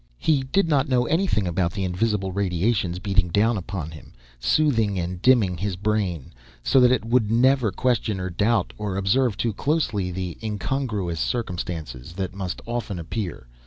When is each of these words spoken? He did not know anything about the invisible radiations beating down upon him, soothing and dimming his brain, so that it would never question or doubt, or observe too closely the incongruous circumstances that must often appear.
He 0.17 0.41
did 0.45 0.67
not 0.67 0.89
know 0.89 1.05
anything 1.05 1.47
about 1.47 1.73
the 1.73 1.83
invisible 1.83 2.31
radiations 2.31 2.97
beating 2.97 3.27
down 3.29 3.55
upon 3.55 3.91
him, 3.91 4.13
soothing 4.39 4.97
and 4.97 5.21
dimming 5.21 5.57
his 5.57 5.75
brain, 5.75 6.33
so 6.63 6.79
that 6.79 6.91
it 6.91 7.05
would 7.05 7.29
never 7.29 7.71
question 7.71 8.19
or 8.19 8.31
doubt, 8.31 8.73
or 8.79 8.97
observe 8.97 9.37
too 9.37 9.53
closely 9.53 10.09
the 10.11 10.39
incongruous 10.41 11.19
circumstances 11.19 12.13
that 12.13 12.33
must 12.33 12.63
often 12.65 12.97
appear. 12.97 13.45